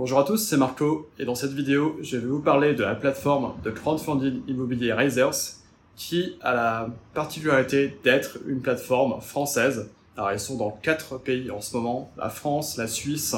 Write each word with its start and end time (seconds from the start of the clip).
Bonjour 0.00 0.18
à 0.18 0.24
tous, 0.24 0.38
c'est 0.38 0.56
Marco 0.56 1.10
et 1.18 1.26
dans 1.26 1.34
cette 1.34 1.52
vidéo, 1.52 1.98
je 2.00 2.16
vais 2.16 2.26
vous 2.26 2.40
parler 2.40 2.72
de 2.72 2.82
la 2.82 2.94
plateforme 2.94 3.52
de 3.62 3.70
crowdfunding 3.70 4.40
immobilier 4.48 4.94
Raisers 4.94 5.58
qui 5.94 6.38
a 6.40 6.54
la 6.54 6.88
particularité 7.12 7.98
d'être 8.02 8.38
une 8.46 8.62
plateforme 8.62 9.20
française. 9.20 9.90
Alors 10.16 10.32
ils 10.32 10.40
sont 10.40 10.56
dans 10.56 10.70
quatre 10.70 11.18
pays 11.18 11.50
en 11.50 11.60
ce 11.60 11.76
moment, 11.76 12.10
la 12.16 12.30
France, 12.30 12.78
la 12.78 12.86
Suisse, 12.86 13.36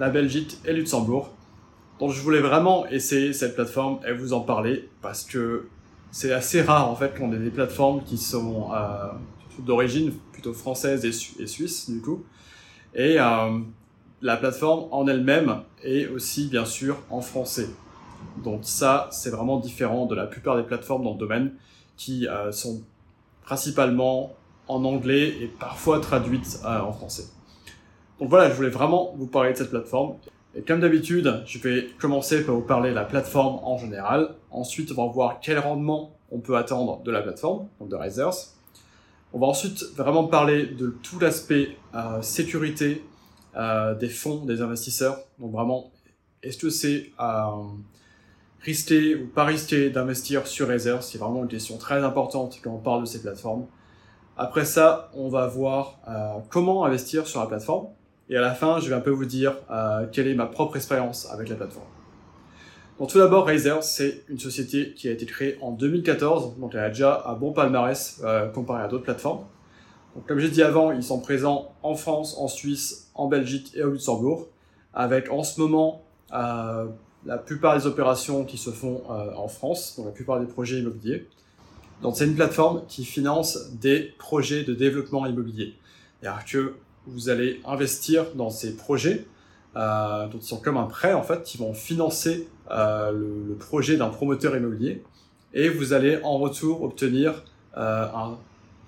la 0.00 0.10
Belgique 0.10 0.58
et 0.64 0.72
Luxembourg. 0.72 1.30
Donc 2.00 2.10
je 2.10 2.20
voulais 2.20 2.40
vraiment 2.40 2.84
essayer 2.88 3.32
cette 3.32 3.54
plateforme 3.54 4.00
et 4.04 4.12
vous 4.12 4.32
en 4.32 4.40
parler 4.40 4.88
parce 5.02 5.22
que 5.22 5.68
c'est 6.10 6.32
assez 6.32 6.62
rare 6.62 6.90
en 6.90 6.96
fait 6.96 7.16
qu'on 7.16 7.32
ait 7.32 7.38
des 7.38 7.50
plateformes 7.50 8.02
qui 8.02 8.18
sont 8.18 8.72
euh, 8.74 9.12
d'origine 9.60 10.12
plutôt 10.32 10.52
française 10.52 11.04
et, 11.04 11.12
suisse 11.46 11.88
du 11.88 12.00
coup. 12.00 12.24
Et 12.92 13.20
euh, 13.20 13.60
la 14.22 14.36
plateforme 14.36 14.88
en 14.92 15.06
elle-même 15.06 15.62
est 15.82 16.06
aussi 16.08 16.48
bien 16.48 16.64
sûr 16.64 16.98
en 17.10 17.20
français. 17.20 17.68
Donc 18.42 18.60
ça, 18.62 19.08
c'est 19.12 19.30
vraiment 19.30 19.58
différent 19.58 20.06
de 20.06 20.14
la 20.14 20.26
plupart 20.26 20.56
des 20.56 20.62
plateformes 20.62 21.04
dans 21.04 21.12
le 21.12 21.18
domaine 21.18 21.52
qui 21.96 22.26
euh, 22.26 22.52
sont 22.52 22.82
principalement 23.42 24.34
en 24.68 24.84
anglais 24.84 25.28
et 25.40 25.46
parfois 25.46 26.00
traduites 26.00 26.60
euh, 26.64 26.80
en 26.80 26.92
français. 26.92 27.24
Donc 28.18 28.30
voilà, 28.30 28.48
je 28.48 28.54
voulais 28.54 28.70
vraiment 28.70 29.14
vous 29.16 29.26
parler 29.26 29.52
de 29.52 29.58
cette 29.58 29.70
plateforme. 29.70 30.14
Et 30.54 30.62
comme 30.62 30.80
d'habitude, 30.80 31.42
je 31.46 31.58
vais 31.58 31.88
commencer 31.98 32.44
par 32.44 32.54
vous 32.54 32.62
parler 32.62 32.90
de 32.90 32.94
la 32.94 33.04
plateforme 33.04 33.60
en 33.62 33.76
général. 33.76 34.34
Ensuite, 34.50 34.90
on 34.96 35.06
va 35.06 35.12
voir 35.12 35.40
quel 35.40 35.58
rendement 35.58 36.16
on 36.30 36.40
peut 36.40 36.56
attendre 36.56 37.02
de 37.02 37.10
la 37.10 37.20
plateforme, 37.20 37.68
donc 37.78 37.90
de 37.90 37.96
Risers. 37.96 38.54
On 39.32 39.38
va 39.38 39.48
ensuite 39.48 39.84
vraiment 39.96 40.24
parler 40.24 40.66
de 40.66 40.96
tout 41.02 41.18
l'aspect 41.18 41.76
euh, 41.94 42.22
sécurité 42.22 43.04
des 43.98 44.08
fonds, 44.08 44.44
des 44.44 44.60
investisseurs. 44.60 45.18
Donc 45.38 45.52
vraiment, 45.52 45.90
est-ce 46.42 46.58
que 46.58 46.70
c'est 46.70 47.10
euh, 47.20 47.44
risqué 48.60 49.16
ou 49.16 49.26
pas 49.26 49.44
risqué 49.44 49.90
d'investir 49.90 50.46
sur 50.46 50.68
Razer 50.68 51.02
C'est 51.02 51.18
vraiment 51.18 51.42
une 51.42 51.48
question 51.48 51.78
très 51.78 52.02
importante 52.04 52.60
quand 52.62 52.70
on 52.70 52.78
parle 52.78 53.02
de 53.02 53.06
ces 53.06 53.20
plateformes. 53.20 53.66
Après 54.36 54.64
ça, 54.64 55.10
on 55.14 55.28
va 55.28 55.46
voir 55.46 55.98
euh, 56.08 56.38
comment 56.50 56.84
investir 56.84 57.26
sur 57.26 57.40
la 57.40 57.46
plateforme. 57.46 57.88
Et 58.28 58.36
à 58.36 58.40
la 58.40 58.54
fin, 58.54 58.80
je 58.80 58.88
vais 58.88 58.94
un 58.94 59.00
peu 59.00 59.10
vous 59.10 59.24
dire 59.24 59.56
euh, 59.70 60.06
quelle 60.10 60.28
est 60.28 60.34
ma 60.34 60.46
propre 60.46 60.76
expérience 60.76 61.30
avec 61.30 61.48
la 61.48 61.56
plateforme. 61.56 61.86
Donc 62.98 63.10
tout 63.10 63.18
d'abord, 63.18 63.46
Razer, 63.46 63.82
c'est 63.82 64.24
une 64.28 64.38
société 64.38 64.94
qui 64.94 65.08
a 65.08 65.12
été 65.12 65.26
créée 65.26 65.58
en 65.60 65.70
2014, 65.70 66.58
donc 66.58 66.74
elle 66.74 66.80
a 66.80 66.88
déjà 66.88 67.24
un 67.26 67.34
bon 67.34 67.52
palmarès 67.52 68.20
euh, 68.24 68.48
comparé 68.48 68.82
à 68.82 68.88
d'autres 68.88 69.04
plateformes 69.04 69.44
comme 70.26 70.38
j'ai 70.38 70.50
dit 70.50 70.62
avant, 70.62 70.92
ils 70.92 71.02
sont 71.02 71.20
présents 71.20 71.74
en 71.82 71.94
France, 71.94 72.36
en 72.38 72.48
Suisse, 72.48 73.10
en 73.14 73.28
Belgique 73.28 73.72
et 73.74 73.82
au 73.82 73.90
Luxembourg, 73.90 74.48
avec 74.94 75.30
en 75.30 75.42
ce 75.42 75.60
moment 75.60 76.02
euh, 76.32 76.86
la 77.26 77.38
plupart 77.38 77.76
des 77.76 77.86
opérations 77.86 78.44
qui 78.44 78.56
se 78.56 78.70
font 78.70 79.02
euh, 79.10 79.34
en 79.36 79.48
France, 79.48 79.94
donc 79.96 80.06
la 80.06 80.12
plupart 80.12 80.40
des 80.40 80.46
projets 80.46 80.78
immobiliers. 80.78 81.28
Donc 82.02 82.16
c'est 82.16 82.26
une 82.26 82.36
plateforme 82.36 82.82
qui 82.86 83.04
finance 83.04 83.70
des 83.72 84.14
projets 84.18 84.62
de 84.62 84.74
développement 84.74 85.26
immobilier. 85.26 85.74
C'est-à-dire 86.20 86.44
que 86.44 86.74
vous 87.06 87.28
allez 87.28 87.60
investir 87.64 88.26
dans 88.34 88.50
ces 88.50 88.76
projets, 88.76 89.26
euh, 89.76 90.28
donc 90.28 90.42
ils 90.42 90.46
sont 90.46 90.60
comme 90.60 90.76
un 90.76 90.86
prêt 90.86 91.14
en 91.14 91.22
fait, 91.22 91.42
qui 91.42 91.58
vont 91.58 91.74
financer 91.74 92.48
euh, 92.70 93.12
le, 93.12 93.54
projet 93.54 93.96
d'un 93.96 94.08
promoteur 94.08 94.56
immobilier, 94.56 95.02
et 95.52 95.68
vous 95.68 95.92
allez 95.92 96.20
en 96.22 96.38
retour 96.38 96.82
obtenir 96.82 97.44
un 97.74 98.36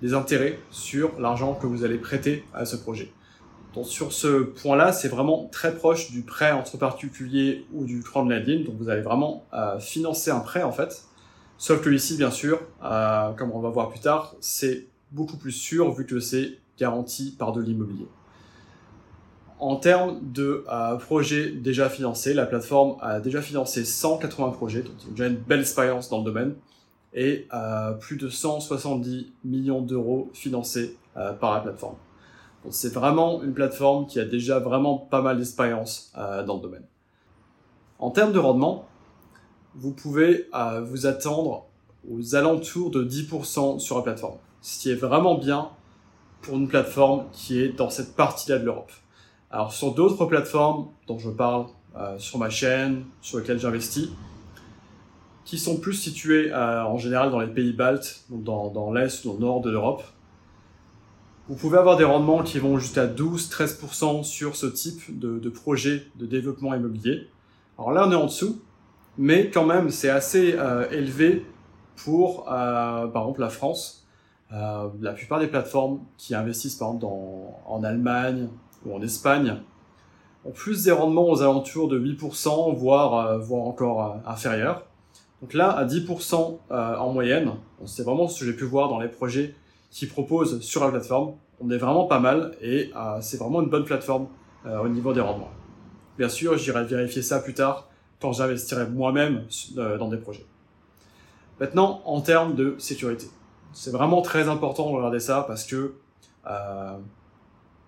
des 0.02 0.14
intérêts 0.14 0.58
sur 0.70 1.18
l'argent 1.20 1.54
que 1.54 1.66
vous 1.66 1.84
allez 1.84 1.98
prêter 1.98 2.44
à 2.54 2.64
ce 2.64 2.76
projet. 2.76 3.12
Donc 3.74 3.86
sur 3.86 4.12
ce 4.12 4.42
point-là, 4.42 4.92
c'est 4.92 5.08
vraiment 5.08 5.48
très 5.52 5.74
proche 5.74 6.10
du 6.10 6.22
prêt 6.22 6.52
entre 6.52 6.78
particuliers 6.78 7.66
ou 7.72 7.84
du 7.84 8.02
crowdlending. 8.02 8.64
Donc 8.64 8.76
vous 8.78 8.88
allez 8.88 9.02
vraiment 9.02 9.44
euh, 9.52 9.78
financer 9.78 10.30
un 10.30 10.40
prêt 10.40 10.62
en 10.62 10.72
fait. 10.72 11.04
Sauf 11.58 11.82
que 11.82 11.90
ici, 11.90 12.16
bien 12.16 12.30
sûr, 12.30 12.60
euh, 12.84 13.32
comme 13.32 13.50
on 13.52 13.60
va 13.60 13.68
voir 13.68 13.90
plus 13.90 14.00
tard, 14.00 14.34
c'est 14.40 14.86
beaucoup 15.10 15.36
plus 15.36 15.52
sûr 15.52 15.92
vu 15.92 16.06
que 16.06 16.20
c'est 16.20 16.58
garanti 16.78 17.34
par 17.36 17.52
de 17.52 17.60
l'immobilier. 17.60 18.06
En 19.58 19.74
termes 19.74 20.20
de 20.22 20.64
euh, 20.72 20.96
projets 20.96 21.50
déjà 21.50 21.90
financés, 21.90 22.32
la 22.32 22.46
plateforme 22.46 22.96
a 23.00 23.18
déjà 23.18 23.42
financé 23.42 23.84
180 23.84 24.50
projets, 24.50 24.82
donc 24.82 24.94
déjà 25.10 25.26
une 25.26 25.36
belle 25.36 25.60
expérience 25.60 26.08
dans 26.08 26.18
le 26.18 26.24
domaine 26.24 26.54
et 27.14 27.48
plus 28.00 28.16
de 28.16 28.28
170 28.28 29.32
millions 29.44 29.80
d'euros 29.80 30.30
financés 30.34 30.96
euh, 31.18 31.32
par 31.32 31.54
la 31.54 31.60
plateforme. 31.60 31.96
C'est 32.70 32.92
vraiment 32.92 33.42
une 33.42 33.54
plateforme 33.54 34.06
qui 34.06 34.20
a 34.20 34.24
déjà 34.24 34.60
vraiment 34.60 34.96
pas 34.96 35.20
mal 35.20 35.38
d'expérience 35.38 36.12
euh, 36.16 36.44
dans 36.44 36.56
le 36.56 36.60
domaine. 36.60 36.84
En 37.98 38.10
termes 38.10 38.32
de 38.32 38.38
rendement, 38.38 38.86
vous 39.74 39.92
pouvez 39.92 40.48
euh, 40.54 40.80
vous 40.82 41.06
attendre 41.06 41.66
aux 42.08 42.36
alentours 42.36 42.90
de 42.90 43.02
10% 43.02 43.80
sur 43.80 43.96
la 43.96 44.02
plateforme, 44.02 44.36
ce 44.60 44.78
qui 44.78 44.90
est 44.90 44.96
vraiment 44.96 45.36
bien 45.36 45.70
pour 46.42 46.54
une 46.54 46.68
plateforme 46.68 47.24
qui 47.32 47.60
est 47.60 47.70
dans 47.70 47.90
cette 47.90 48.14
partie-là 48.14 48.58
de 48.58 48.64
l'Europe. 48.64 48.92
Alors 49.50 49.72
sur 49.72 49.92
d'autres 49.94 50.26
plateformes 50.26 50.88
dont 51.08 51.18
je 51.18 51.30
parle 51.30 51.66
sur 52.18 52.38
ma 52.38 52.48
chaîne, 52.48 53.06
sur 53.20 53.38
lesquelles 53.38 53.58
j'investis, 53.58 54.08
qui 55.48 55.56
sont 55.56 55.78
plus 55.78 55.94
situés 55.94 56.52
euh, 56.52 56.84
en 56.84 56.98
général 56.98 57.30
dans 57.30 57.40
les 57.40 57.46
pays 57.46 57.72
baltes, 57.72 58.24
donc 58.28 58.44
dans, 58.44 58.68
dans 58.68 58.92
l'est 58.92 59.24
ou 59.24 59.28
dans 59.28 59.34
le 59.34 59.40
nord 59.40 59.60
de 59.62 59.70
l'Europe. 59.70 60.02
Vous 61.48 61.54
pouvez 61.54 61.78
avoir 61.78 61.96
des 61.96 62.04
rendements 62.04 62.42
qui 62.42 62.58
vont 62.58 62.76
jusqu'à 62.76 63.06
12-13% 63.06 64.24
sur 64.24 64.56
ce 64.56 64.66
type 64.66 65.18
de, 65.18 65.38
de, 65.38 65.48
projet 65.48 66.06
de 66.16 66.26
développement 66.26 66.74
immobilier. 66.74 67.28
Alors 67.78 67.92
là, 67.92 68.06
on 68.06 68.12
est 68.12 68.14
en 68.14 68.26
dessous, 68.26 68.60
mais 69.16 69.48
quand 69.48 69.64
même, 69.64 69.88
c'est 69.88 70.10
assez 70.10 70.54
euh, 70.58 70.86
élevé 70.90 71.46
pour, 71.96 72.40
euh, 72.52 73.06
par 73.06 73.22
exemple, 73.22 73.40
la 73.40 73.48
France. 73.48 74.06
Euh, 74.52 74.88
la 75.00 75.14
plupart 75.14 75.40
des 75.40 75.46
plateformes 75.46 76.00
qui 76.18 76.34
investissent, 76.34 76.74
par 76.74 76.88
exemple, 76.88 77.02
dans, 77.06 77.58
en 77.66 77.82
Allemagne 77.84 78.48
ou 78.84 78.94
en 78.94 79.00
Espagne, 79.00 79.56
ont 80.44 80.50
plus 80.50 80.84
des 80.84 80.92
rendements 80.92 81.30
aux 81.30 81.40
alentours 81.40 81.88
de 81.88 81.98
8%, 81.98 82.74
voire, 82.74 83.14
euh, 83.14 83.38
voire 83.38 83.62
encore 83.62 84.04
euh, 84.04 84.30
inférieurs. 84.30 84.84
Donc 85.40 85.54
là, 85.54 85.70
à 85.70 85.84
10% 85.84 86.58
euh, 86.70 86.96
en 86.96 87.12
moyenne, 87.12 87.52
c'est 87.84 88.02
vraiment 88.02 88.28
ce 88.28 88.40
que 88.40 88.46
j'ai 88.46 88.56
pu 88.56 88.64
voir 88.64 88.88
dans 88.88 88.98
les 88.98 89.08
projets 89.08 89.54
qui 89.90 90.06
proposent 90.06 90.60
sur 90.60 90.84
la 90.84 90.90
plateforme. 90.90 91.34
On 91.60 91.70
est 91.70 91.78
vraiment 91.78 92.06
pas 92.06 92.18
mal 92.18 92.56
et 92.60 92.90
euh, 92.96 93.18
c'est 93.20 93.38
vraiment 93.38 93.62
une 93.62 93.68
bonne 93.68 93.84
plateforme 93.84 94.28
euh, 94.66 94.78
au 94.80 94.88
niveau 94.88 95.12
des 95.12 95.20
rendements. 95.20 95.50
Bien 96.18 96.28
sûr, 96.28 96.58
j'irai 96.58 96.84
vérifier 96.84 97.22
ça 97.22 97.38
plus 97.38 97.54
tard 97.54 97.88
quand 98.20 98.32
j'investirai 98.32 98.86
moi-même 98.88 99.44
dans 99.76 100.08
des 100.08 100.16
projets. 100.16 100.44
Maintenant, 101.60 102.02
en 102.04 102.20
termes 102.20 102.56
de 102.56 102.74
sécurité, 102.78 103.26
c'est 103.72 103.92
vraiment 103.92 104.22
très 104.22 104.48
important 104.48 104.90
de 104.90 104.96
regarder 104.96 105.20
ça 105.20 105.44
parce 105.46 105.64
que 105.64 105.94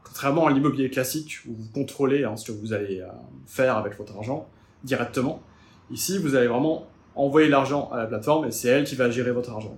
contrairement 0.05 0.47
à 0.47 0.53
l'immobilier 0.53 0.89
classique 0.89 1.39
où 1.49 1.55
vous 1.55 1.69
contrôlez 1.73 2.23
hein, 2.23 2.37
ce 2.37 2.53
que 2.53 2.57
vous 2.57 2.73
allez 2.73 3.03
faire 3.47 3.77
avec 3.77 3.99
votre 3.99 4.17
argent 4.17 4.47
directement, 4.85 5.43
ici 5.91 6.19
vous 6.19 6.37
allez 6.37 6.47
vraiment 6.47 6.87
envoyer 7.21 7.49
l'argent 7.49 7.91
à 7.93 7.99
la 7.99 8.07
plateforme 8.07 8.47
et 8.47 8.51
c'est 8.51 8.69
elle 8.69 8.85
qui 8.85 8.95
va 8.95 9.11
gérer 9.11 9.33
votre 9.33 9.51
argent. 9.51 9.77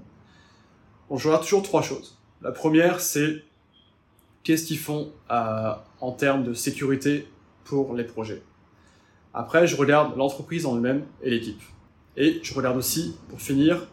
Je 1.14 1.28
regarde 1.28 1.42
toujours 1.42 1.62
trois 1.62 1.82
choses. 1.82 2.18
La 2.40 2.52
première, 2.52 3.00
c'est 3.00 3.42
qu'est-ce 4.44 4.64
qu'ils 4.64 4.78
font 4.78 5.12
euh, 5.30 5.72
en 6.00 6.12
termes 6.12 6.42
de 6.44 6.54
sécurité 6.54 7.28
pour 7.64 7.94
les 7.94 8.04
projets. 8.04 8.42
Après, 9.34 9.66
je 9.66 9.76
regarde 9.76 10.16
l'entreprise 10.16 10.66
en 10.66 10.76
elle-même 10.76 11.04
et 11.22 11.30
l'équipe. 11.30 11.60
Et 12.16 12.40
je 12.42 12.54
regarde 12.54 12.76
aussi, 12.76 13.16
pour 13.28 13.40
finir, 13.40 13.88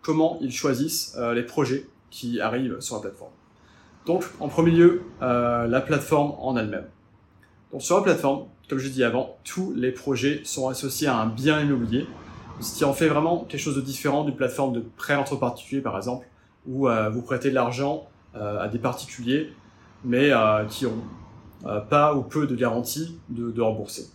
comment 0.00 0.38
ils 0.40 0.52
choisissent 0.52 1.14
euh, 1.18 1.34
les 1.34 1.42
projets 1.42 1.86
qui 2.10 2.40
arrivent 2.40 2.80
sur 2.80 2.96
la 2.96 3.02
plateforme. 3.02 3.32
Donc, 4.06 4.24
en 4.40 4.48
premier 4.48 4.72
lieu, 4.72 5.02
euh, 5.22 5.66
la 5.66 5.80
plateforme 5.80 6.34
en 6.38 6.56
elle-même. 6.56 6.86
Donc, 7.72 7.82
sur 7.82 7.96
la 7.96 8.02
plateforme, 8.02 8.46
comme 8.68 8.78
je 8.78 8.88
dit 8.88 9.04
avant, 9.04 9.36
tous 9.44 9.72
les 9.76 9.92
projets 9.92 10.40
sont 10.44 10.68
associés 10.68 11.08
à 11.08 11.16
un 11.16 11.26
bien 11.26 11.60
immobilier 11.60 12.06
ce 12.60 12.78
qui 12.78 12.84
en 12.84 12.92
fait 12.92 13.08
vraiment 13.08 13.44
quelque 13.48 13.60
chose 13.60 13.76
de 13.76 13.80
différent 13.80 14.24
d'une 14.24 14.36
plateforme 14.36 14.72
de 14.72 14.84
prêt 14.96 15.14
entre 15.14 15.36
particuliers, 15.36 15.82
par 15.82 15.96
exemple, 15.96 16.26
où 16.66 16.88
euh, 16.88 17.10
vous 17.10 17.22
prêtez 17.22 17.50
de 17.50 17.54
l'argent 17.54 18.06
euh, 18.36 18.60
à 18.60 18.68
des 18.68 18.78
particuliers, 18.78 19.52
mais 20.04 20.32
euh, 20.32 20.64
qui 20.66 20.86
ont 20.86 21.02
euh, 21.66 21.80
pas 21.80 22.14
ou 22.14 22.22
peu 22.22 22.46
de 22.46 22.54
garantie 22.54 23.18
de, 23.28 23.50
de 23.50 23.60
rembourser. 23.60 24.08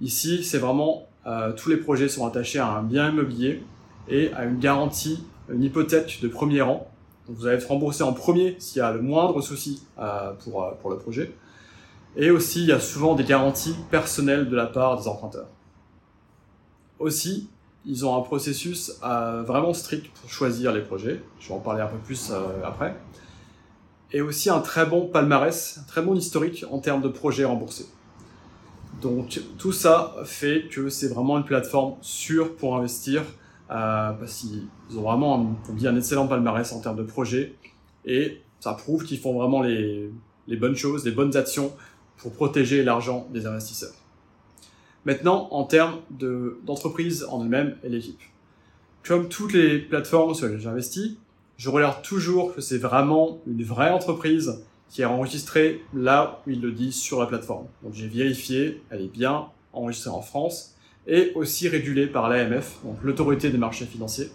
Ici, 0.00 0.44
c'est 0.44 0.58
vraiment 0.58 1.06
euh, 1.26 1.52
tous 1.52 1.68
les 1.68 1.76
projets 1.76 2.08
sont 2.08 2.26
attachés 2.26 2.58
à 2.58 2.68
un 2.68 2.82
bien 2.82 3.10
immobilier 3.10 3.62
et 4.08 4.32
à 4.34 4.44
une 4.44 4.58
garantie, 4.58 5.24
une 5.48 5.62
hypothèque 5.62 6.20
de 6.22 6.28
premier 6.28 6.62
rang. 6.62 6.88
Donc 7.26 7.36
vous 7.36 7.46
allez 7.46 7.56
être 7.56 7.68
remboursé 7.68 8.02
en 8.02 8.12
premier 8.12 8.56
s'il 8.58 8.80
y 8.80 8.82
a 8.82 8.92
le 8.92 9.00
moindre 9.00 9.40
souci 9.40 9.82
pour, 10.40 10.70
pour 10.82 10.90
le 10.90 10.98
projet. 10.98 11.32
Et 12.16 12.30
aussi, 12.30 12.60
il 12.60 12.68
y 12.68 12.72
a 12.72 12.80
souvent 12.80 13.14
des 13.14 13.24
garanties 13.24 13.74
personnelles 13.90 14.50
de 14.50 14.54
la 14.54 14.66
part 14.66 15.00
des 15.00 15.08
emprunteurs. 15.08 15.48
Aussi, 16.98 17.48
ils 17.86 18.06
ont 18.06 18.16
un 18.16 18.22
processus 18.22 18.92
euh, 19.04 19.42
vraiment 19.42 19.74
strict 19.74 20.10
pour 20.14 20.30
choisir 20.30 20.72
les 20.72 20.80
projets. 20.80 21.20
Je 21.38 21.48
vais 21.48 21.54
en 21.54 21.60
parler 21.60 21.82
un 21.82 21.86
peu 21.86 21.98
plus 21.98 22.30
euh, 22.30 22.64
après. 22.64 22.96
Et 24.12 24.20
aussi 24.20 24.48
un 24.48 24.60
très 24.60 24.86
bon 24.86 25.08
palmarès, 25.08 25.78
un 25.80 25.86
très 25.86 26.02
bon 26.02 26.14
historique 26.14 26.64
en 26.70 26.78
termes 26.78 27.02
de 27.02 27.08
projets 27.08 27.44
remboursés. 27.44 27.86
Donc 29.02 29.40
tout 29.58 29.72
ça 29.72 30.14
fait 30.24 30.68
que 30.70 30.88
c'est 30.88 31.08
vraiment 31.08 31.36
une 31.36 31.44
plateforme 31.44 31.96
sûre 32.00 32.54
pour 32.56 32.76
investir 32.76 33.22
euh, 33.70 34.12
parce 34.12 34.34
qu'ils 34.36 34.98
ont 34.98 35.02
vraiment 35.02 35.56
un, 35.68 35.96
excellent 35.96 36.28
palmarès 36.28 36.72
en 36.72 36.80
termes 36.80 36.96
de 36.96 37.02
projets 37.02 37.54
et 38.04 38.40
ça 38.60 38.72
prouve 38.74 39.04
qu'ils 39.04 39.18
font 39.18 39.36
vraiment 39.36 39.62
les 39.62 40.12
bonnes 40.58 40.76
choses, 40.76 41.04
les 41.04 41.10
bonnes 41.10 41.36
actions 41.36 41.72
pour 42.16 42.32
protéger 42.32 42.84
l'argent 42.84 43.26
des 43.32 43.46
investisseurs. 43.46 44.03
Maintenant, 45.04 45.48
en 45.50 45.64
termes 45.64 46.00
d'entreprise 46.64 47.26
en 47.30 47.42
elle-même 47.42 47.76
et 47.84 47.88
l'équipe. 47.88 48.20
Comme 49.02 49.28
toutes 49.28 49.52
les 49.52 49.78
plateformes 49.78 50.34
sur 50.34 50.46
lesquelles 50.46 50.62
j'investis, 50.62 51.16
je 51.56 51.68
regarde 51.68 52.02
toujours 52.02 52.54
que 52.54 52.60
c'est 52.60 52.78
vraiment 52.78 53.40
une 53.46 53.62
vraie 53.62 53.90
entreprise 53.90 54.62
qui 54.88 55.02
est 55.02 55.06
enregistrée 55.06 55.82
là 55.92 56.40
où 56.46 56.50
ils 56.50 56.60
le 56.60 56.72
disent 56.72 56.96
sur 56.96 57.20
la 57.20 57.26
plateforme. 57.26 57.66
Donc 57.82 57.94
j'ai 57.94 58.08
vérifié, 58.08 58.82
elle 58.90 59.02
est 59.02 59.12
bien 59.12 59.46
enregistrée 59.72 60.10
en 60.10 60.22
France 60.22 60.74
et 61.06 61.32
aussi 61.34 61.68
régulée 61.68 62.06
par 62.06 62.28
l'AMF, 62.28 62.78
donc 62.84 62.96
l'autorité 63.02 63.50
des 63.50 63.58
marchés 63.58 63.84
financiers, 63.84 64.30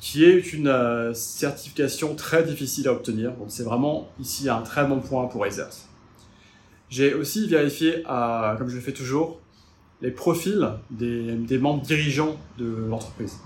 qui 0.00 0.24
est 0.24 0.52
une 0.52 0.66
euh, 0.66 1.14
certification 1.14 2.16
très 2.16 2.42
difficile 2.42 2.88
à 2.88 2.92
obtenir. 2.92 3.32
Donc 3.34 3.46
c'est 3.48 3.62
vraiment 3.62 4.08
ici 4.18 4.48
un 4.48 4.62
très 4.62 4.84
bon 4.84 5.00
point 5.00 5.26
pour 5.26 5.42
Razers. 5.42 5.86
J'ai 6.88 7.14
aussi 7.14 7.46
vérifié, 7.46 8.02
comme 8.02 8.68
je 8.68 8.74
le 8.74 8.80
fais 8.80 8.92
toujours, 8.92 9.38
les 10.02 10.10
profils 10.10 10.68
des, 10.90 11.58
membres 11.58 11.82
dirigeants 11.82 12.36
de 12.58 12.86
l'entreprise. 12.88 13.38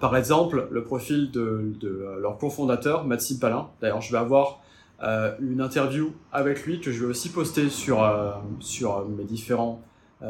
Par 0.00 0.16
exemple, 0.16 0.68
le 0.70 0.84
profil 0.84 1.30
de, 1.30 1.72
de 1.80 1.88
euh, 1.88 2.20
leur 2.20 2.38
cofondateur, 2.38 3.04
Maxime 3.04 3.38
Palin. 3.38 3.68
D'ailleurs, 3.80 4.00
je 4.00 4.12
vais 4.12 4.18
avoir 4.18 4.60
euh, 5.02 5.34
une 5.40 5.60
interview 5.60 6.12
avec 6.32 6.64
lui 6.66 6.80
que 6.80 6.92
je 6.92 7.00
vais 7.00 7.06
aussi 7.06 7.30
poster 7.30 7.68
sur, 7.68 8.02
euh, 8.02 8.32
sur 8.60 9.08
mes, 9.08 9.24
différents, 9.24 9.80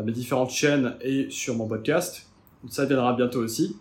mes 0.04 0.12
différentes 0.12 0.50
chaînes 0.50 0.94
et 1.00 1.28
sur 1.30 1.56
mon 1.56 1.66
podcast. 1.66 2.26
Ça 2.68 2.84
viendra 2.84 3.14
bientôt 3.14 3.40
aussi. 3.40 3.76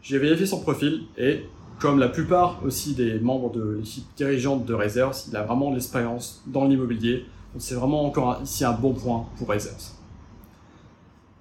J'ai 0.00 0.18
vérifié 0.18 0.46
son 0.46 0.60
profil 0.60 1.02
et 1.18 1.44
comme 1.80 1.98
la 1.98 2.08
plupart 2.08 2.60
aussi 2.64 2.94
des 2.94 3.18
membres 3.18 3.50
de 3.50 3.78
l'équipe 3.78 4.04
dirigeante 4.16 4.64
de 4.64 4.74
Razers, 4.74 5.26
il 5.28 5.36
a 5.36 5.42
vraiment 5.42 5.72
l'expérience 5.72 6.42
dans 6.46 6.66
l'immobilier. 6.66 7.26
C'est 7.58 7.74
vraiment 7.74 8.04
encore 8.04 8.40
ici 8.42 8.64
un 8.64 8.72
bon 8.72 8.94
point 8.94 9.26
pour 9.36 9.48
Razers. 9.48 10.01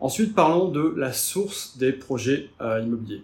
Ensuite, 0.02 0.34
parlons 0.34 0.70
de 0.70 0.96
la 0.98 1.14
source 1.14 1.78
des 1.78 1.92
projets 1.92 2.50
euh, 2.60 2.82
immobiliers. 2.82 3.24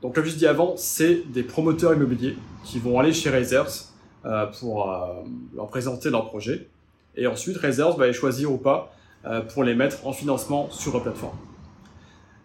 Donc 0.00 0.14
comme 0.14 0.24
je 0.24 0.34
dis 0.34 0.46
avant, 0.46 0.74
c'est 0.78 1.16
des 1.30 1.42
promoteurs 1.42 1.92
immobiliers 1.92 2.34
qui 2.64 2.78
vont 2.78 2.98
aller 2.98 3.12
chez 3.12 3.28
Razers 3.28 3.92
euh, 4.24 4.46
pour 4.58 4.90
euh, 4.90 5.22
leur 5.54 5.68
présenter 5.68 6.08
leur 6.08 6.24
projet. 6.24 6.66
Et 7.14 7.26
ensuite, 7.26 7.58
Razers 7.58 7.94
va 7.98 8.06
les 8.06 8.14
choisir 8.14 8.50
ou 8.50 8.56
pas 8.56 8.90
pour 9.54 9.64
les 9.64 9.74
mettre 9.74 10.06
en 10.06 10.12
financement 10.12 10.68
sur 10.70 10.92
la 10.92 11.00
plateforme. 11.00 11.36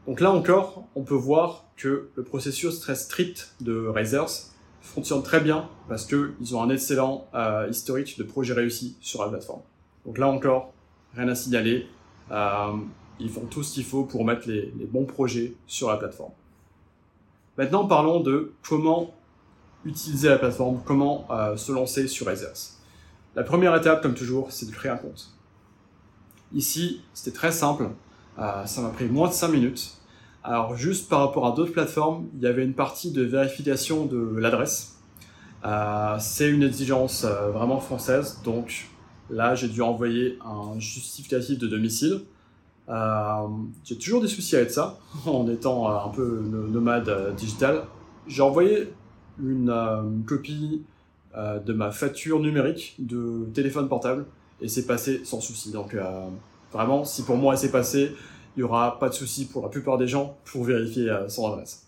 Donc 0.07 0.21
là 0.21 0.31
encore, 0.31 0.85
on 0.95 1.03
peut 1.03 1.13
voir 1.13 1.65
que 1.75 2.07
le 2.15 2.23
processus 2.23 2.79
très 2.79 2.95
strict 2.95 3.53
de 3.59 3.87
Razers 3.87 4.53
fonctionne 4.81 5.21
très 5.21 5.41
bien 5.41 5.67
parce 5.89 6.05
qu'ils 6.05 6.55
ont 6.55 6.61
un 6.61 6.69
excellent 6.69 7.27
historique 7.69 8.17
de 8.17 8.23
projets 8.23 8.53
réussis 8.53 8.95
sur 9.01 9.21
la 9.21 9.27
plateforme. 9.27 9.59
Donc 10.05 10.19
là 10.19 10.29
encore, 10.29 10.71
rien 11.17 11.27
à 11.27 11.35
signaler. 11.35 11.85
Ils 13.19 13.29
font 13.29 13.45
tout 13.45 13.63
ce 13.63 13.73
qu'il 13.73 13.83
faut 13.83 14.03
pour 14.03 14.23
mettre 14.25 14.47
les, 14.47 14.71
bons 14.91 15.05
projets 15.05 15.53
sur 15.67 15.89
la 15.89 15.97
plateforme. 15.97 16.31
Maintenant, 17.57 17.85
parlons 17.85 18.21
de 18.21 18.53
comment 18.67 19.13
utiliser 19.85 20.29
la 20.29 20.37
plateforme, 20.37 20.81
comment 20.85 21.27
euh, 21.29 21.57
se 21.57 21.71
lancer 21.71 22.07
sur 22.07 22.27
Razers. 22.27 22.77
La 23.35 23.43
première 23.43 23.75
étape, 23.75 24.01
comme 24.01 24.13
toujours, 24.13 24.51
c'est 24.51 24.65
de 24.65 24.71
créer 24.71 24.91
un 24.91 24.97
compte. 24.97 25.33
Ici, 26.53 27.01
c'était 27.13 27.35
très 27.35 27.51
simple. 27.51 27.89
Euh, 28.39 28.65
ça 28.65 28.81
m'a 28.81 28.89
pris 28.89 29.05
moins 29.05 29.27
de 29.27 29.33
5 29.33 29.49
minutes. 29.49 29.95
Alors, 30.43 30.75
juste 30.77 31.09
par 31.09 31.19
rapport 31.19 31.45
à 31.45 31.51
d'autres 31.51 31.73
plateformes, 31.73 32.27
il 32.35 32.41
y 32.41 32.47
avait 32.47 32.63
une 32.63 32.73
partie 32.73 33.11
de 33.11 33.23
vérification 33.23 34.05
de 34.05 34.37
l'adresse. 34.37 34.97
Euh, 35.65 36.15
c'est 36.19 36.49
une 36.49 36.63
exigence 36.63 37.25
vraiment 37.25 37.81
française, 37.81 38.39
donc 38.45 38.87
là, 39.29 39.55
j'ai 39.55 39.67
dû 39.67 39.81
envoyer 39.81 40.39
un 40.45 40.79
justificatif 40.79 41.59
de 41.59 41.67
domicile. 41.67 42.21
Euh, 42.89 43.47
j'ai 43.83 43.97
toujours 43.97 44.21
des 44.21 44.27
soucis 44.27 44.55
avec 44.55 44.71
ça, 44.71 44.97
en 45.25 45.47
étant 45.49 45.89
euh, 45.89 46.05
un 46.05 46.09
peu 46.09 46.41
nomade 46.69 47.35
digital. 47.35 47.83
J'ai 48.27 48.41
envoyé 48.41 48.93
une, 49.41 50.23
copie 50.27 50.83
de 51.35 51.73
ma 51.73 51.91
facture 51.91 52.39
numérique 52.39 52.95
de 52.99 53.47
téléphone 53.53 53.87
portable 53.87 54.25
et 54.61 54.67
c'est 54.67 54.85
passé 54.85 55.21
sans 55.23 55.39
souci. 55.39 55.71
Donc 55.71 55.95
vraiment, 56.73 57.05
si 57.05 57.23
pour 57.23 57.37
moi 57.37 57.55
c'est 57.55 57.71
passé, 57.71 58.11
il 58.55 58.59
n'y 58.59 58.63
aura 58.63 58.99
pas 58.99 59.09
de 59.09 59.13
souci 59.13 59.47
pour 59.47 59.63
la 59.63 59.69
plupart 59.69 59.97
des 59.97 60.07
gens 60.07 60.37
pour 60.43 60.63
vérifier 60.65 61.11
son 61.29 61.51
adresse. 61.51 61.87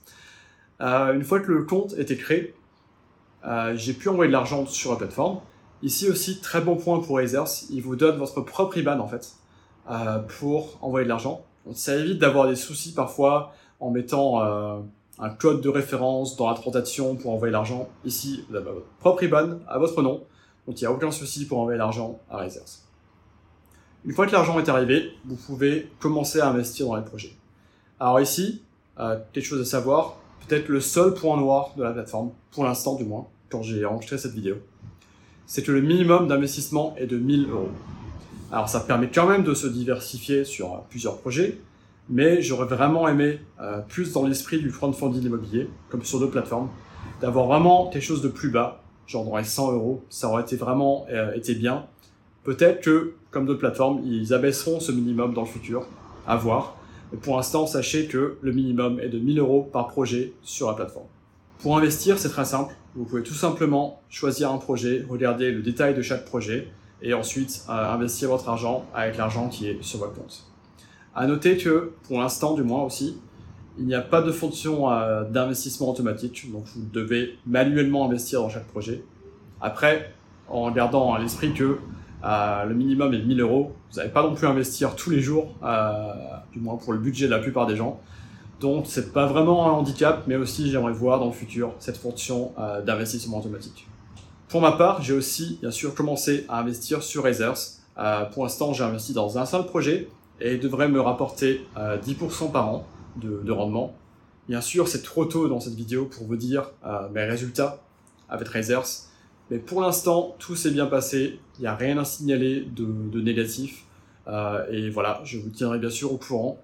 une 0.80 1.24
fois 1.24 1.42
que 1.42 1.52
le 1.52 1.64
compte 1.64 1.94
était 1.98 2.16
créé, 2.16 2.56
euh, 3.46 3.74
j'ai 3.76 3.94
pu 3.94 4.10
envoyer 4.10 4.28
de 4.28 4.34
l'argent 4.34 4.66
sur 4.66 4.92
la 4.92 4.98
plateforme. 4.98 5.40
Ici 5.84 6.10
aussi, 6.10 6.40
très 6.42 6.62
bon 6.62 6.76
point 6.76 7.00
pour 7.00 7.18
Razers, 7.18 7.66
il 7.72 7.82
vous 7.82 7.96
donne 7.96 8.18
votre 8.18 8.42
propre 8.42 8.78
IBAN 8.78 9.00
en 9.00 9.08
fait 9.08 9.34
euh, 9.90 10.20
pour 10.20 10.78
envoyer 10.82 11.06
de 11.06 11.10
l'argent. 11.10 11.44
Ça 11.74 11.96
évite 11.96 12.20
d'avoir 12.20 12.48
des 12.48 12.56
soucis 12.56 12.94
parfois 12.94 13.54
en 13.80 13.90
mettant 13.92 14.42
euh, 14.42 14.80
un 15.20 15.30
code 15.30 15.62
de 15.62 15.70
référence 15.70 16.36
dans 16.36 16.50
la 16.50 16.56
transaction 16.56 17.16
pour 17.16 17.32
envoyer 17.32 17.52
l'argent. 17.52 17.90
Ici, 18.06 18.46
vous 18.50 18.56
avez 18.56 18.66
votre 18.66 18.86
propre 19.00 19.24
IBAN 19.24 19.60
à 19.68 19.78
votre 19.78 20.02
nom, 20.02 20.24
donc 20.68 20.80
il 20.80 20.84
n'y 20.84 20.88
a 20.88 20.92
aucun 20.92 21.12
souci 21.12 21.46
pour 21.46 21.60
envoyer 21.60 21.78
l'argent 21.78 22.20
à 22.30 22.38
Razers. 22.38 22.82
Une 24.04 24.14
fois 24.14 24.26
que 24.26 24.32
l'argent 24.32 24.58
est 24.60 24.70
arrivé, 24.70 25.12
vous 25.26 25.36
pouvez 25.36 25.92
commencer 26.00 26.40
à 26.40 26.50
investir 26.50 26.88
dans 26.88 26.96
les 26.96 27.04
projets. 27.04 27.34
Alors 28.00 28.20
ici, 28.20 28.64
euh, 29.00 29.20
quelque 29.32 29.46
chose 29.46 29.62
à 29.62 29.66
savoir, 29.66 30.18
peut-être 30.48 30.70
le 30.70 30.80
seul 30.80 31.14
point 31.14 31.38
noir 31.38 31.74
de 31.78 31.84
la 31.84 31.92
plateforme, 31.92 32.32
pour 32.52 32.64
l'instant 32.64 32.96
du 32.96 33.04
moins, 33.04 33.28
quand 33.50 33.62
j'ai 33.62 33.86
enregistré 33.86 34.18
cette 34.18 34.34
vidéo, 34.34 34.56
c'est 35.46 35.62
que 35.62 35.72
le 35.72 35.82
minimum 35.82 36.28
d'investissement 36.28 36.96
est 36.98 37.08
de 37.08 37.18
1000 37.18 37.50
euros. 37.50 37.70
Alors 38.52 38.68
ça 38.68 38.82
permet 38.82 39.10
quand 39.10 39.28
même 39.28 39.44
de 39.44 39.54
se 39.54 39.66
diversifier 39.66 40.44
sur 40.44 40.74
euh, 40.74 40.78
plusieurs 40.90 41.18
projets, 41.18 41.58
mais 42.10 42.42
j'aurais 42.42 42.66
vraiment 42.66 43.08
aimé, 43.08 43.40
euh, 43.62 43.80
plus 43.80 44.12
dans 44.12 44.26
l'esprit 44.26 44.60
du 44.60 44.72
crowdfunding 44.72 45.24
immobilier, 45.24 45.70
comme 45.90 46.04
sur 46.04 46.20
d'autres 46.20 46.34
plateformes, 46.34 46.68
d'avoir 47.22 47.46
vraiment 47.46 47.90
quelque 47.90 48.04
chose 48.04 48.22
de 48.22 48.28
plus 48.28 48.50
bas, 48.50 48.84
genre 49.08 49.24
dans 49.24 49.38
les 49.38 49.46
100 49.46 49.72
euros, 49.72 50.04
ça 50.10 50.28
aurait 50.28 50.44
été 50.44 50.58
vraiment 50.58 51.06
euh, 51.10 51.34
été 51.34 51.56
bien. 51.56 51.86
Peut-être 52.44 52.82
que, 52.82 53.14
comme 53.30 53.46
d'autres 53.46 53.60
plateformes, 53.60 54.02
ils 54.04 54.34
abaisseront 54.34 54.82
ce 54.82 54.92
minimum 54.92 55.34
dans 55.34 55.42
le 55.42 55.48
futur, 55.48 55.86
à 56.28 56.36
voir. 56.36 56.76
Mais 57.14 57.20
pour 57.20 57.38
l'instant, 57.38 57.68
sachez 57.68 58.08
que 58.08 58.38
le 58.42 58.52
minimum 58.52 59.00
est 59.00 59.10
de 59.10 59.20
1000 59.20 59.40
euros 59.40 59.70
par 59.72 59.88
projet 59.88 60.34
sur 60.42 60.68
la 60.68 60.74
plateforme. 60.74 61.08
Pour 61.60 61.78
investir, 61.78 62.18
c'est 62.18 62.30
très 62.30 62.46
simple. 62.46 62.74
Vous 62.96 63.06
pouvez 63.06 63.24
tout 63.24 63.34
simplement 63.34 64.02
choisir 64.10 64.52
un 64.52 64.58
projet, 64.58 65.06
regarder 65.08 65.52
le 65.52 65.62
détail 65.62 65.94
de 65.94 66.02
chaque 66.02 66.26
projet 66.26 66.68
et 67.02 67.14
ensuite 67.14 67.66
euh, 67.70 67.94
investir 67.94 68.30
votre 68.30 68.48
argent 68.50 68.86
avec 68.94 69.18
l'argent 69.18 69.50
qui 69.50 69.68
est 69.68 69.82
sur 69.82 70.00
votre 70.00 70.14
compte. 70.14 70.46
À 71.16 71.28
noter 71.28 71.58
que, 71.58 71.92
pour 72.08 72.20
l'instant 72.20 72.54
du 72.54 72.64
moins 72.64 72.84
aussi, 72.84 73.18
il 73.78 73.86
n'y 73.86 73.96
a 73.96 74.02
pas 74.02 74.22
de 74.22 74.32
fonction 74.32 74.92
euh, 74.92 75.24
d'investissement 75.24 75.90
automatique, 75.90 76.52
donc 76.52 76.66
vous 76.76 76.84
devez 76.94 77.38
manuellement 77.46 78.06
investir 78.06 78.42
dans 78.42 78.50
chaque 78.50 78.68
projet. 78.68 79.04
Après, 79.60 80.14
en 80.48 80.72
gardant 80.72 81.14
à 81.14 81.20
l'esprit 81.20 81.54
que 81.54 81.80
euh, 82.24 82.66
le 82.66 82.76
minimum 82.76 83.14
est 83.14 83.22
1000 83.22 83.42
euros, 83.42 83.74
vous 83.92 83.98
n'allez 83.98 84.12
pas 84.12 84.24
non 84.24 84.36
plus 84.36 84.48
investir 84.48 84.96
tous 84.96 85.10
les 85.10 85.22
jours, 85.22 85.48
du 86.54 86.60
moins 86.60 86.78
pour 86.78 86.94
le 86.94 87.00
budget 87.00 87.26
de 87.26 87.32
la 87.32 87.40
plupart 87.40 87.66
des 87.66 87.76
gens. 87.76 88.00
Donc 88.60 88.86
c'est 88.88 89.12
pas 89.12 89.26
vraiment 89.26 89.68
un 89.68 89.72
handicap, 89.72 90.24
mais 90.28 90.36
aussi 90.36 90.70
j'aimerais 90.70 90.94
voir 90.94 91.20
dans 91.20 91.26
le 91.26 91.32
futur 91.32 91.74
cette 91.80 91.98
fonction 91.98 92.52
d'investissement 92.86 93.40
automatique. 93.40 93.88
Pour 94.52 94.62
ma 94.62 94.74
part, 94.74 95.02
j'ai 95.02 95.14
aussi 95.14 95.58
bien 95.62 95.72
sûr 95.72 95.96
commencé 95.96 96.46
à 96.50 96.60
investir 96.60 97.02
sur 97.02 97.24
Razers. 97.24 97.80
Euh, 97.98 98.26
pour 98.26 98.44
l'instant, 98.44 98.74
j'ai 98.74 98.84
investi 98.84 99.14
dans 99.14 99.40
un 99.40 99.46
seul 99.46 99.66
projet 99.66 100.10
et 100.40 100.58
devrait 100.58 100.90
me 100.90 101.02
rapporter 101.02 101.66
10% 101.76 102.52
par 102.52 102.68
an 102.68 102.88
de, 103.16 103.42
de, 103.44 103.52
rendement. 103.52 103.96
Bien 104.48 104.62
sûr, 104.62 104.88
c'est 104.88 105.02
trop 105.02 105.26
tôt 105.26 105.48
dans 105.48 105.60
cette 105.60 105.76
vidéo 105.76 106.06
pour 106.06 106.26
vous 106.26 106.36
dire 106.36 106.72
mes 107.14 107.24
résultats 107.24 107.82
avec 108.28 108.48
Razers, 108.48 109.08
mais 109.52 109.60
pour 109.60 109.82
l'instant, 109.82 110.36
tout 110.40 110.56
s'est 110.56 110.72
bien 110.72 110.86
passé. 110.86 111.40
Il 111.60 111.62
n'y 111.62 111.68
a 111.68 111.76
rien 111.76 111.98
à 111.98 112.06
signaler 112.06 112.62
de, 112.62 113.20
négatif. 113.20 113.84
Euh, 114.28 114.66
et 114.72 114.90
voilà, 114.90 115.20
je 115.26 115.38
vous 115.38 115.50
tiendrai 115.50 115.78
bien 115.78 115.90
sûr 115.90 116.14
au 116.14 116.18
courant 116.18 116.58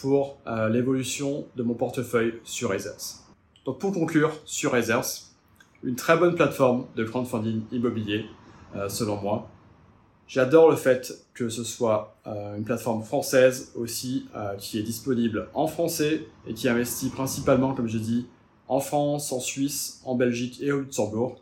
pour 0.00 0.38
euh, 0.46 0.68
l'évolution 0.68 1.46
de 1.56 1.64
mon 1.64 1.74
portefeuille 1.74 2.34
sur 2.44 2.68
Razers. 2.68 3.24
Donc 3.64 3.80
pour 3.80 3.92
conclure 3.92 4.30
sur 4.44 4.70
Razers, 4.70 5.27
une 5.82 5.94
très 5.94 6.16
bonne 6.16 6.34
plateforme 6.34 6.86
de 6.96 7.04
crowdfunding 7.04 7.62
immobilier, 7.72 8.26
euh, 8.76 8.88
selon 8.88 9.20
moi. 9.20 9.48
J'adore 10.26 10.70
le 10.70 10.76
fait 10.76 11.26
que 11.32 11.48
ce 11.48 11.64
soit 11.64 12.16
euh, 12.26 12.56
une 12.56 12.64
plateforme 12.64 13.02
française 13.02 13.72
aussi, 13.76 14.26
euh, 14.36 14.54
qui 14.56 14.78
est 14.78 14.82
disponible 14.82 15.48
en 15.54 15.66
français 15.66 16.26
et 16.46 16.54
qui 16.54 16.68
investit 16.68 17.08
principalement, 17.08 17.74
comme 17.74 17.88
je 17.88 17.98
dis, 17.98 18.26
en 18.66 18.80
France, 18.80 19.32
en 19.32 19.40
Suisse, 19.40 20.02
en 20.04 20.14
Belgique 20.14 20.58
et 20.60 20.72
au 20.72 20.80
Luxembourg. 20.80 21.40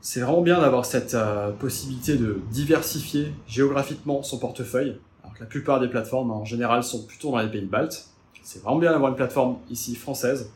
C'est 0.00 0.20
vraiment 0.20 0.42
bien 0.42 0.60
d'avoir 0.60 0.84
cette 0.84 1.16
possibilité 1.60 2.16
de 2.16 2.40
diversifier 2.50 3.32
géographiquement 3.46 4.24
son 4.24 4.38
portefeuille. 4.38 4.98
la 5.38 5.46
plupart 5.46 5.78
des 5.78 5.86
plateformes 5.86 6.32
en 6.32 6.44
général 6.44 6.82
sont 6.82 7.04
plutôt 7.04 7.30
dans 7.30 7.38
les 7.38 7.48
pays 7.48 7.64
baltes. 7.64 8.08
C'est 8.42 8.60
vraiment 8.60 8.80
bien 8.80 8.90
d'avoir 8.90 9.10
une 9.10 9.16
plateforme 9.16 9.58
ici 9.70 9.94
française. 9.94 10.50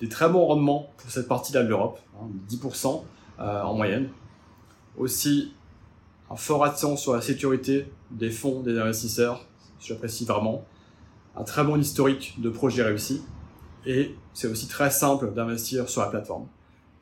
Des 0.00 0.08
très 0.08 0.28
bons 0.30 0.46
rendements 0.46 0.90
pour 0.96 1.10
cette 1.10 1.28
partie-là 1.28 1.62
de 1.62 1.68
l'Europe, 1.68 2.00
10% 2.48 2.86
hein, 2.86 3.42
euh, 3.42 3.62
en 3.62 3.74
moyenne. 3.74 4.08
Aussi, 4.96 5.52
un 6.30 6.36
fort 6.36 6.64
accent 6.64 6.96
sur 6.96 7.12
la 7.12 7.20
sécurité 7.20 7.86
des 8.10 8.30
fonds 8.30 8.60
des 8.60 8.78
investisseurs, 8.78 9.46
j'apprécie 9.78 10.24
vraiment. 10.24 10.64
Un 11.36 11.44
très 11.44 11.64
bon 11.64 11.78
historique 11.78 12.36
de 12.38 12.48
projets 12.48 12.82
réussis. 12.82 13.22
Et 13.86 14.14
c'est 14.32 14.48
aussi 14.48 14.68
très 14.68 14.90
simple 14.90 15.32
d'investir 15.32 15.88
sur 15.88 16.00
la 16.00 16.08
plateforme. 16.08 16.46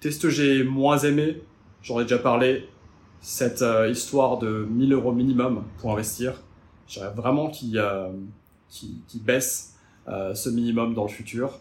Test 0.00 0.28
j'ai 0.28 0.64
moins 0.64 0.98
aimé, 0.98 1.42
j'en 1.82 2.00
ai 2.00 2.02
déjà 2.02 2.18
parlé, 2.18 2.68
cette 3.20 3.62
euh, 3.62 3.88
histoire 3.88 4.38
de 4.38 4.66
1000 4.70 4.92
euros 4.92 5.12
minimum 5.12 5.64
pour 5.78 5.92
investir. 5.92 6.42
J'aimerais 6.88 7.14
vraiment 7.14 7.48
qu'il 7.48 7.78
euh, 7.78 8.10
baisse 9.22 9.74
ce 10.06 10.48
minimum 10.48 10.94
dans 10.94 11.02
le 11.02 11.10
futur. 11.10 11.60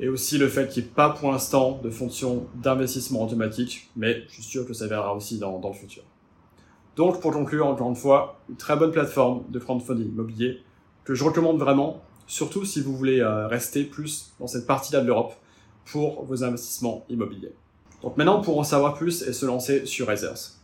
Et 0.00 0.08
aussi 0.08 0.38
le 0.38 0.48
fait 0.48 0.68
qu'il 0.68 0.82
n'y 0.82 0.88
ait 0.88 0.92
pas 0.92 1.10
pour 1.10 1.30
l'instant 1.30 1.78
de 1.84 1.90
fonction 1.90 2.46
d'investissement 2.54 3.22
automatique, 3.22 3.90
mais 3.96 4.24
je 4.28 4.34
suis 4.34 4.42
sûr 4.42 4.66
que 4.66 4.72
ça 4.72 4.86
viendra 4.86 5.14
aussi 5.14 5.38
dans, 5.38 5.60
le 5.62 5.72
futur. 5.74 6.02
Donc 6.96 7.20
pour 7.20 7.32
conclure, 7.32 7.66
encore 7.66 7.88
une 7.88 7.96
fois, 7.96 8.40
une 8.48 8.56
très 8.56 8.76
bonne 8.76 8.90
plateforme 8.90 9.44
de 9.50 9.58
crowdfunding 9.58 10.08
immobilier 10.08 10.62
que 11.04 11.14
je 11.14 11.22
recommande 11.22 11.58
vraiment, 11.58 12.02
surtout 12.26 12.64
si 12.64 12.80
vous 12.80 12.96
voulez 12.96 13.22
rester 13.22 13.84
plus 13.84 14.32
dans 14.40 14.46
cette 14.46 14.66
partie-là 14.66 15.02
de 15.02 15.06
l'Europe 15.06 15.34
pour 15.84 16.24
vos 16.24 16.44
investissements 16.44 17.04
immobiliers. 17.08 17.52
Donc 18.02 18.16
maintenant, 18.16 18.40
pour 18.40 18.58
en 18.58 18.64
savoir 18.64 18.94
plus 18.94 19.22
et 19.22 19.32
se 19.32 19.44
lancer 19.44 19.84
sur 19.84 20.06
Razers, 20.06 20.56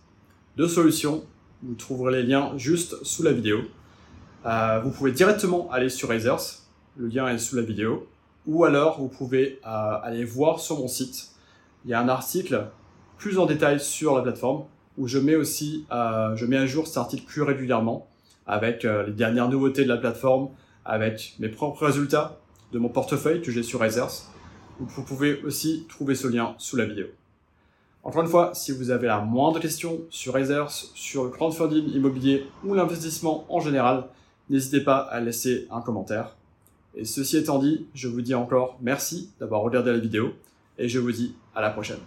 deux 0.57 0.69
solutions. 0.69 1.25
Vous 1.63 1.75
trouverez 1.75 2.23
les 2.23 2.23
liens 2.23 2.53
juste 2.57 3.03
sous 3.05 3.23
la 3.23 3.33
vidéo. 3.33 3.61
Euh, 4.47 4.81
vous 4.81 4.91
pouvez 4.91 5.13
directement 5.13 5.71
aller 5.71 5.89
sur 5.89 6.09
Razers, 6.09 6.63
le 6.97 7.09
lien 7.09 7.29
est 7.29 7.39
sous 7.39 7.57
la 7.57 7.63
vidéo, 7.63 8.07
ou 8.47 8.65
alors 8.65 9.01
vous 9.01 9.09
pouvez 9.09 9.61
euh, 9.67 9.99
aller 10.03 10.25
voir 10.25 10.61
sur 10.61 10.79
mon 10.79 10.89
site. 10.89 11.31
Il 11.85 11.91
y 11.91 11.95
a 11.95 12.01
un 12.01 12.09
article 12.09 12.67
plus 13.19 13.39
en 13.39 13.47
détail 13.47 13.81
sur 13.81 14.17
la 14.17 14.23
plateforme 14.23 14.65
où 14.99 15.07
je 15.07 15.19
mets 15.19 15.37
aussi, 15.37 15.87
euh, 15.93 16.35
je 16.37 16.47
mets 16.47 16.57
à 16.57 16.67
jour 16.67 16.87
cet 16.87 16.97
article 16.97 17.25
plus 17.25 17.43
régulièrement 17.43 18.07
avec 18.47 18.85
les 18.85 19.13
dernières 19.13 19.49
nouveautés 19.49 19.83
de 19.83 19.89
la 19.89 19.97
plateforme, 19.97 20.51
avec 20.85 21.35
mes 21.41 21.49
propres 21.49 21.85
résultats 21.85 22.39
de 22.73 22.79
mon 22.79 22.89
portefeuille 22.89 23.43
que 23.43 23.51
j'ai 23.51 23.65
sur 23.65 23.81
Razers. 23.81 24.29
Vous 24.79 25.03
pouvez 25.03 25.43
aussi 25.43 25.85
trouver 25.89 26.15
ce 26.15 26.29
lien 26.29 26.55
sous 26.59 26.77
la 26.77 26.85
vidéo. 26.85 27.07
Encore 28.07 28.23
une 28.23 28.29
fois, 28.29 28.53
si 28.55 28.71
vous 28.71 28.91
avez 28.91 29.09
la 29.09 29.21
moindre 29.21 29.59
question 29.59 30.03
sur 30.11 30.35
Razers, 30.35 30.71
sur 30.95 31.25
le 31.25 31.31
crowdfunding 31.31 31.93
immobilier 31.93 32.47
ou 32.65 32.75
l'investissement 32.75 33.45
en 33.49 33.59
général, 33.59 34.05
n'hésitez 34.49 34.81
pas 34.81 34.99
à 34.99 35.19
laisser 35.19 35.67
un 35.73 35.81
commentaire. 35.81 36.36
Et 36.97 37.05
ceci 37.05 37.37
étant 37.37 37.59
dit, 37.59 37.87
je 37.95 38.09
vous 38.09 38.23
dis 38.23 38.35
encore 38.35 38.79
merci 38.81 39.31
d'avoir 39.39 39.61
regardé 39.61 39.93
la 39.93 39.99
vidéo 39.99 40.33
et 40.79 40.89
je 40.89 40.99
vous 40.99 41.13
dis 41.13 41.35
à 41.55 41.61
la 41.61 41.71
prochaine. 41.71 42.01